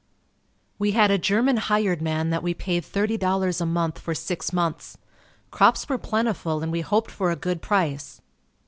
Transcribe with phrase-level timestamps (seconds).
[0.79, 4.97] We had a German hired man that we paid $30 a month for six months.
[5.51, 8.19] Crops were plentiful and we hoped for a good price.